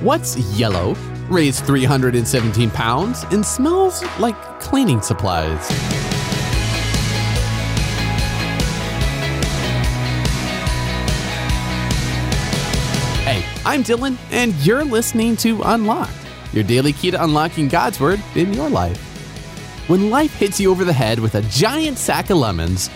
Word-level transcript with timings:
What's 0.00 0.36
yellow, 0.56 0.94
weighs 1.28 1.60
317 1.60 2.70
pounds, 2.70 3.24
and 3.32 3.44
smells 3.44 4.04
like 4.20 4.36
cleaning 4.60 5.00
supplies? 5.00 5.68
Hey, 13.24 13.44
I'm 13.66 13.82
Dylan, 13.82 14.16
and 14.30 14.54
you're 14.64 14.84
listening 14.84 15.36
to 15.38 15.60
Unlocked, 15.64 16.12
your 16.52 16.62
daily 16.62 16.92
key 16.92 17.10
to 17.10 17.20
unlocking 17.24 17.66
God's 17.66 17.98
Word 17.98 18.22
in 18.36 18.54
your 18.54 18.70
life. 18.70 19.00
When 19.88 20.10
life 20.10 20.32
hits 20.32 20.60
you 20.60 20.70
over 20.70 20.84
the 20.84 20.92
head 20.92 21.18
with 21.18 21.34
a 21.34 21.42
giant 21.42 21.98
sack 21.98 22.30
of 22.30 22.36
lemons, 22.36 22.88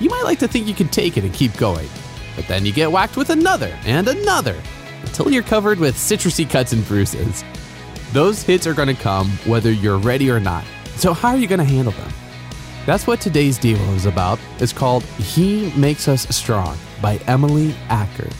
you 0.00 0.10
might 0.10 0.24
like 0.24 0.40
to 0.40 0.48
think 0.48 0.66
you 0.66 0.74
can 0.74 0.88
take 0.88 1.16
it 1.16 1.22
and 1.22 1.32
keep 1.32 1.56
going. 1.56 1.88
But 2.34 2.48
then 2.48 2.66
you 2.66 2.72
get 2.72 2.90
whacked 2.90 3.16
with 3.16 3.30
another 3.30 3.78
and 3.84 4.08
another 4.08 4.60
until 5.08 5.32
you're 5.32 5.42
covered 5.42 5.80
with 5.80 5.96
citrusy 5.96 6.48
cuts 6.48 6.72
and 6.72 6.86
bruises. 6.86 7.42
Those 8.12 8.42
hits 8.42 8.66
are 8.66 8.74
going 8.74 8.94
to 8.94 9.02
come 9.02 9.28
whether 9.46 9.72
you're 9.72 9.98
ready 9.98 10.30
or 10.30 10.38
not. 10.38 10.64
So, 10.96 11.12
how 11.12 11.30
are 11.30 11.36
you 11.36 11.46
going 11.46 11.58
to 11.58 11.64
handle 11.64 11.92
them? 11.92 12.12
That's 12.86 13.06
what 13.06 13.20
today's 13.20 13.58
deal 13.58 13.78
is 13.94 14.06
about. 14.06 14.38
It's 14.58 14.72
called 14.72 15.02
He 15.02 15.72
Makes 15.76 16.08
Us 16.08 16.26
Strong 16.34 16.78
by 17.02 17.16
Emily 17.26 17.74
Acker. 17.88 18.30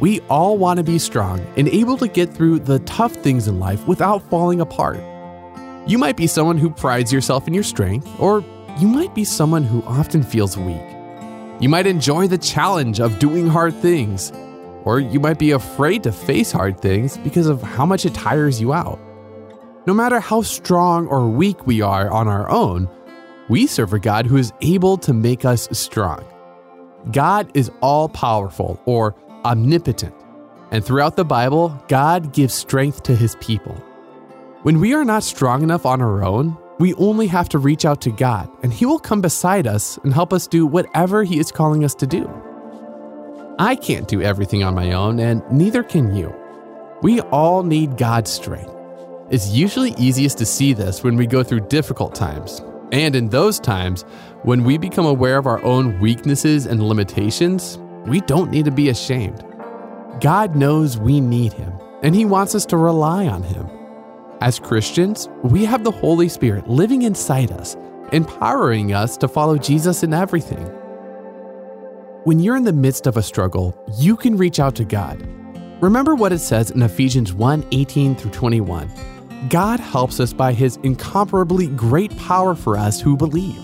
We 0.00 0.20
all 0.22 0.58
want 0.58 0.78
to 0.78 0.84
be 0.84 0.98
strong 0.98 1.40
and 1.56 1.68
able 1.68 1.96
to 1.98 2.08
get 2.08 2.34
through 2.34 2.58
the 2.60 2.80
tough 2.80 3.12
things 3.12 3.48
in 3.48 3.58
life 3.58 3.86
without 3.86 4.28
falling 4.28 4.60
apart. 4.60 5.00
You 5.88 5.98
might 5.98 6.16
be 6.16 6.26
someone 6.26 6.58
who 6.58 6.68
prides 6.70 7.12
yourself 7.12 7.46
in 7.46 7.54
your 7.54 7.62
strength, 7.62 8.08
or 8.18 8.44
you 8.78 8.88
might 8.88 9.14
be 9.14 9.24
someone 9.24 9.62
who 9.62 9.82
often 9.84 10.22
feels 10.22 10.56
weak. 10.56 10.82
You 11.60 11.68
might 11.68 11.86
enjoy 11.86 12.26
the 12.26 12.38
challenge 12.38 13.00
of 13.00 13.18
doing 13.18 13.46
hard 13.46 13.74
things, 13.76 14.32
or 14.84 15.00
you 15.00 15.20
might 15.20 15.38
be 15.38 15.50
afraid 15.50 16.02
to 16.02 16.12
face 16.12 16.52
hard 16.52 16.80
things 16.80 17.16
because 17.18 17.46
of 17.46 17.62
how 17.62 17.86
much 17.86 18.04
it 18.04 18.14
tires 18.14 18.60
you 18.60 18.72
out. 18.72 18.98
No 19.86 19.94
matter 19.94 20.20
how 20.20 20.42
strong 20.42 21.06
or 21.08 21.28
weak 21.28 21.66
we 21.66 21.80
are 21.80 22.10
on 22.10 22.28
our 22.28 22.48
own, 22.50 22.88
we 23.48 23.66
serve 23.66 23.92
a 23.92 23.98
God 23.98 24.26
who 24.26 24.36
is 24.36 24.52
able 24.62 24.96
to 24.98 25.12
make 25.12 25.44
us 25.44 25.68
strong. 25.72 26.24
God 27.10 27.50
is 27.54 27.70
all 27.82 28.08
powerful 28.08 28.80
or 28.86 29.14
omnipotent, 29.44 30.14
and 30.70 30.82
throughout 30.82 31.16
the 31.16 31.24
Bible, 31.24 31.78
God 31.88 32.32
gives 32.32 32.54
strength 32.54 33.02
to 33.02 33.14
his 33.14 33.36
people. 33.36 33.74
When 34.62 34.80
we 34.80 34.94
are 34.94 35.04
not 35.04 35.22
strong 35.22 35.62
enough 35.62 35.84
on 35.84 36.00
our 36.00 36.24
own, 36.24 36.56
we 36.78 36.94
only 36.94 37.26
have 37.26 37.48
to 37.50 37.58
reach 37.58 37.84
out 37.84 38.00
to 38.00 38.10
God, 38.10 38.50
and 38.62 38.72
He 38.72 38.86
will 38.86 38.98
come 38.98 39.20
beside 39.20 39.66
us 39.66 39.98
and 40.02 40.12
help 40.12 40.32
us 40.32 40.46
do 40.46 40.66
whatever 40.66 41.22
He 41.22 41.38
is 41.38 41.52
calling 41.52 41.84
us 41.84 41.94
to 41.96 42.06
do. 42.06 42.28
I 43.58 43.76
can't 43.76 44.08
do 44.08 44.20
everything 44.20 44.64
on 44.64 44.74
my 44.74 44.92
own, 44.92 45.20
and 45.20 45.42
neither 45.48 45.84
can 45.84 46.16
you. 46.16 46.34
We 47.02 47.20
all 47.20 47.62
need 47.62 47.96
God's 47.96 48.30
strength. 48.30 48.74
It's 49.30 49.50
usually 49.50 49.94
easiest 49.96 50.38
to 50.38 50.46
see 50.46 50.72
this 50.72 51.04
when 51.04 51.16
we 51.16 51.26
go 51.26 51.44
through 51.44 51.68
difficult 51.68 52.16
times. 52.16 52.62
And 52.90 53.14
in 53.14 53.28
those 53.28 53.60
times, 53.60 54.02
when 54.42 54.64
we 54.64 54.76
become 54.76 55.06
aware 55.06 55.38
of 55.38 55.46
our 55.46 55.62
own 55.62 56.00
weaknesses 56.00 56.66
and 56.66 56.82
limitations, 56.82 57.78
we 58.06 58.20
don't 58.22 58.50
need 58.50 58.64
to 58.64 58.72
be 58.72 58.88
ashamed. 58.88 59.44
God 60.20 60.56
knows 60.56 60.98
we 60.98 61.20
need 61.20 61.52
Him, 61.52 61.72
and 62.02 62.14
He 62.14 62.24
wants 62.24 62.56
us 62.56 62.66
to 62.66 62.76
rely 62.76 63.28
on 63.28 63.44
Him. 63.44 63.68
As 64.40 64.58
Christians, 64.58 65.28
we 65.44 65.64
have 65.64 65.84
the 65.84 65.92
Holy 65.92 66.28
Spirit 66.28 66.68
living 66.68 67.02
inside 67.02 67.52
us, 67.52 67.76
empowering 68.10 68.92
us 68.92 69.16
to 69.18 69.28
follow 69.28 69.58
Jesus 69.58 70.02
in 70.02 70.12
everything. 70.12 70.70
When 72.24 72.40
you're 72.40 72.56
in 72.56 72.64
the 72.64 72.72
midst 72.72 73.06
of 73.06 73.18
a 73.18 73.22
struggle, 73.22 73.78
you 73.98 74.16
can 74.16 74.38
reach 74.38 74.58
out 74.58 74.74
to 74.76 74.84
God. 74.86 75.22
Remember 75.82 76.14
what 76.14 76.32
it 76.32 76.38
says 76.38 76.70
in 76.70 76.80
Ephesians 76.80 77.34
1 77.34 77.66
18 77.70 78.16
through 78.16 78.30
21. 78.30 78.90
God 79.50 79.78
helps 79.78 80.20
us 80.20 80.32
by 80.32 80.54
his 80.54 80.78
incomparably 80.84 81.66
great 81.66 82.16
power 82.16 82.54
for 82.54 82.78
us 82.78 82.98
who 82.98 83.14
believe. 83.14 83.60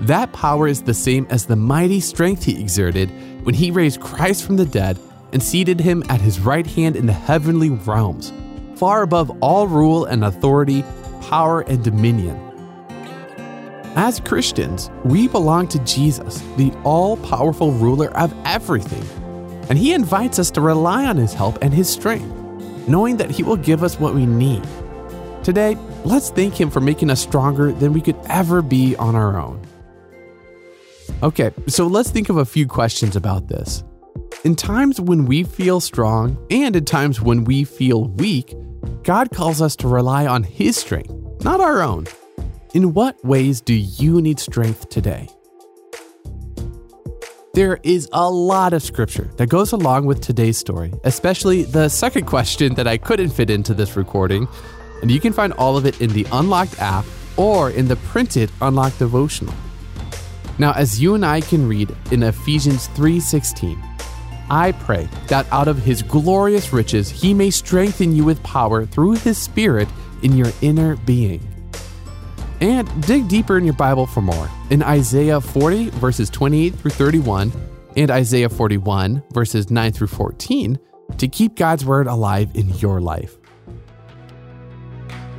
That 0.00 0.30
power 0.34 0.68
is 0.68 0.82
the 0.82 0.92
same 0.92 1.26
as 1.30 1.46
the 1.46 1.56
mighty 1.56 1.98
strength 1.98 2.44
he 2.44 2.60
exerted 2.60 3.08
when 3.46 3.54
he 3.54 3.70
raised 3.70 4.02
Christ 4.02 4.44
from 4.44 4.58
the 4.58 4.66
dead 4.66 4.98
and 5.32 5.42
seated 5.42 5.80
him 5.80 6.04
at 6.10 6.20
his 6.20 6.40
right 6.40 6.66
hand 6.66 6.96
in 6.96 7.06
the 7.06 7.12
heavenly 7.14 7.70
realms, 7.70 8.34
far 8.76 9.00
above 9.00 9.34
all 9.40 9.66
rule 9.66 10.04
and 10.04 10.26
authority, 10.26 10.84
power 11.22 11.62
and 11.62 11.82
dominion. 11.82 12.53
As 13.96 14.18
Christians, 14.18 14.90
we 15.04 15.28
belong 15.28 15.68
to 15.68 15.78
Jesus, 15.84 16.40
the 16.56 16.72
all 16.82 17.16
powerful 17.18 17.70
ruler 17.70 18.10
of 18.16 18.34
everything, 18.44 19.04
and 19.68 19.78
he 19.78 19.92
invites 19.92 20.40
us 20.40 20.50
to 20.52 20.60
rely 20.60 21.06
on 21.06 21.16
his 21.16 21.32
help 21.32 21.58
and 21.62 21.72
his 21.72 21.88
strength, 21.88 22.26
knowing 22.88 23.16
that 23.18 23.30
he 23.30 23.44
will 23.44 23.56
give 23.56 23.84
us 23.84 24.00
what 24.00 24.12
we 24.12 24.26
need. 24.26 24.66
Today, 25.44 25.76
let's 26.04 26.30
thank 26.30 26.60
him 26.60 26.70
for 26.70 26.80
making 26.80 27.08
us 27.08 27.20
stronger 27.20 27.70
than 27.70 27.92
we 27.92 28.00
could 28.00 28.18
ever 28.26 28.62
be 28.62 28.96
on 28.96 29.14
our 29.14 29.38
own. 29.38 29.64
Okay, 31.22 31.52
so 31.68 31.86
let's 31.86 32.10
think 32.10 32.28
of 32.28 32.38
a 32.38 32.44
few 32.44 32.66
questions 32.66 33.14
about 33.14 33.46
this. 33.46 33.84
In 34.42 34.56
times 34.56 35.00
when 35.00 35.24
we 35.24 35.44
feel 35.44 35.78
strong 35.78 36.36
and 36.50 36.74
in 36.74 36.84
times 36.84 37.20
when 37.20 37.44
we 37.44 37.62
feel 37.62 38.06
weak, 38.06 38.56
God 39.04 39.30
calls 39.30 39.62
us 39.62 39.76
to 39.76 39.88
rely 39.88 40.26
on 40.26 40.42
His 40.42 40.76
strength, 40.76 41.14
not 41.44 41.60
our 41.60 41.80
own. 41.80 42.06
In 42.74 42.92
what 42.92 43.24
ways 43.24 43.60
do 43.60 43.72
you 43.72 44.20
need 44.20 44.40
strength 44.40 44.88
today? 44.88 45.28
There 47.52 47.78
is 47.84 48.08
a 48.12 48.28
lot 48.28 48.72
of 48.72 48.82
scripture 48.82 49.30
that 49.36 49.46
goes 49.46 49.70
along 49.70 50.06
with 50.06 50.20
today's 50.20 50.58
story, 50.58 50.92
especially 51.04 51.62
the 51.62 51.88
second 51.88 52.26
question 52.26 52.74
that 52.74 52.88
I 52.88 52.96
couldn't 52.96 53.28
fit 53.28 53.48
into 53.48 53.74
this 53.74 53.94
recording, 53.94 54.48
and 55.02 55.08
you 55.08 55.20
can 55.20 55.32
find 55.32 55.52
all 55.52 55.76
of 55.76 55.86
it 55.86 56.00
in 56.00 56.10
the 56.10 56.26
Unlocked 56.32 56.80
app 56.80 57.04
or 57.36 57.70
in 57.70 57.86
the 57.86 57.94
printed 57.94 58.50
Unlocked 58.60 58.98
devotional. 58.98 59.54
Now, 60.58 60.72
as 60.72 61.00
you 61.00 61.14
and 61.14 61.24
I 61.24 61.42
can 61.42 61.68
read 61.68 61.94
in 62.10 62.24
Ephesians 62.24 62.88
3:16, 62.88 63.80
I 64.50 64.72
pray 64.72 65.08
that 65.28 65.46
out 65.52 65.68
of 65.68 65.78
his 65.78 66.02
glorious 66.02 66.72
riches 66.72 67.08
he 67.08 67.34
may 67.34 67.50
strengthen 67.50 68.16
you 68.16 68.24
with 68.24 68.42
power 68.42 68.84
through 68.84 69.12
his 69.12 69.38
spirit 69.38 69.86
in 70.22 70.36
your 70.36 70.50
inner 70.60 70.96
being. 70.96 71.53
And 72.60 73.06
dig 73.06 73.28
deeper 73.28 73.58
in 73.58 73.64
your 73.64 73.74
Bible 73.74 74.06
for 74.06 74.20
more 74.20 74.48
in 74.70 74.82
Isaiah 74.82 75.40
40 75.40 75.90
verses 75.90 76.30
28 76.30 76.74
through 76.74 76.90
31 76.92 77.52
and 77.96 78.10
Isaiah 78.10 78.48
41 78.48 79.22
verses 79.32 79.70
9 79.70 79.92
through 79.92 80.06
14 80.06 80.78
to 81.18 81.28
keep 81.28 81.56
God's 81.56 81.84
word 81.84 82.06
alive 82.06 82.50
in 82.54 82.68
your 82.78 83.00
life. 83.00 83.36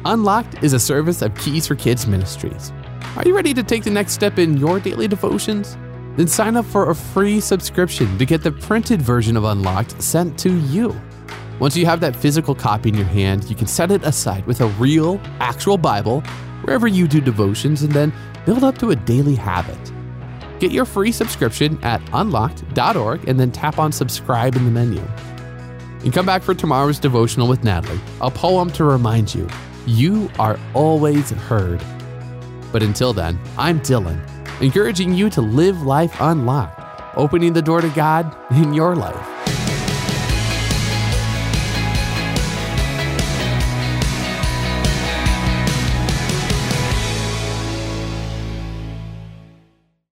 Unlocked 0.06 0.64
is 0.64 0.74
a 0.74 0.80
service 0.80 1.22
of 1.22 1.34
Keys 1.36 1.66
for 1.66 1.76
Kids 1.76 2.06
Ministries. 2.06 2.72
Are 3.18 3.24
you 3.26 3.36
ready 3.36 3.54
to 3.54 3.64
take 3.64 3.84
the 3.84 3.90
next 3.90 4.14
step 4.14 4.38
in 4.38 4.58
your 4.58 4.80
daily 4.80 5.08
devotions? 5.08 5.78
Then 6.16 6.28
sign 6.28 6.56
up 6.56 6.66
for 6.66 6.92
a 6.92 6.96
free 6.96 7.40
subscription 7.40 8.18
to 8.18 8.26
get 8.26 8.44
the 8.44 8.52
printed 8.52 9.02
version 9.02 9.36
of 9.36 9.46
Unlocked 9.46 10.02
sent 10.02 10.38
to 10.40 10.54
you. 10.68 10.96
Once 11.60 11.76
you 11.76 11.86
have 11.86 12.02
that 12.02 12.16
physical 12.16 12.54
copy 12.54 12.90
in 12.90 12.96
your 12.96 13.06
hand, 13.06 13.50
you 13.50 13.56
can 13.56 13.68
set 13.68 13.90
it 13.90 14.04
aside 14.04 14.46
with 14.46 14.62
a 14.62 14.68
real, 14.68 15.20
actual 15.40 15.78
Bible 15.78 16.22
wherever 16.66 16.88
you 16.88 17.08
do 17.08 17.22
devotions 17.22 17.84
and 17.84 17.92
then 17.92 18.12
build 18.46 18.64
up 18.64 18.78
to 18.80 18.92
a 18.92 18.96
daily 18.96 19.36
habit. 19.36 19.78
Get 20.60 20.72
your 20.72 20.86
free 20.86 21.12
subscription 21.12 21.78
at 21.84 22.02
unlocked.org 22.14 23.28
and 23.28 23.40
then 23.40 23.52
tap 23.52 23.78
on 23.78 23.92
subscribe 23.92 24.56
in 24.56 24.66
the 24.66 24.72
menu. 24.72 25.02
And 26.04 26.14
come 26.14 26.26
back 26.26 26.44
for 26.44 26.54
tomorrow's 26.54 27.00
devotional 27.00 27.48
with 27.48 27.64
Natalie, 27.64 28.00
a 28.22 28.32
poem 28.32 28.72
to 28.72 28.84
remind 28.84 29.34
you 29.34 29.48
you 29.86 30.30
are 30.40 30.60
always 30.74 31.30
heard. 31.32 31.84
But 32.72 32.84
until 32.84 33.14
then, 33.14 33.40
I'm 33.58 33.80
Dylan, 33.82 34.20
encouraging 34.62 35.14
you 35.14 35.30
to 35.32 35.42
live 35.42 35.82
life 35.84 36.16
unlocked, 36.20 37.18
opening 37.18 37.54
the 37.54 37.62
door 37.62 37.82
to 37.82 37.90
God 37.90 38.36
in 38.52 38.74
your 38.74 38.96
life. 38.96 39.35